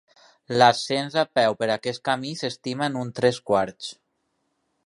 L'ascens 0.59 1.17
a 1.23 1.25
peu 1.39 1.57
per 1.59 1.69
aquest 1.75 2.03
camí 2.11 2.33
s'estima 2.41 2.91
en 2.93 3.01
uns 3.05 3.17
tres 3.21 3.41
quarts. 3.51 3.93